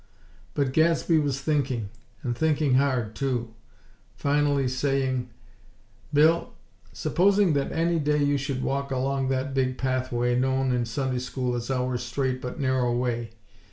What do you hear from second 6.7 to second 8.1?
supposing that any